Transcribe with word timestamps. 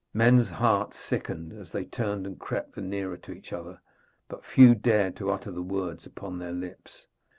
Men's 0.15 0.49
hearts 0.49 0.97
sickened 0.99 1.53
as 1.53 1.69
they 1.71 1.85
turned 1.85 2.25
and 2.25 2.39
crept 2.39 2.73
the 2.73 2.81
nearer 2.81 3.17
to 3.17 3.33
each 3.33 3.53
other, 3.53 3.79
but 4.27 4.43
few 4.43 4.73
dared 4.73 5.15
to 5.17 5.29
utter 5.29 5.51
the 5.51 5.61
words 5.61 6.07
upon 6.07 6.39
their 6.39 6.53
lips. 6.53 7.05